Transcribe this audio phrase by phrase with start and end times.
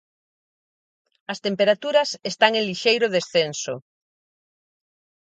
[1.31, 3.75] As temperaturas están en lixeiro descenso.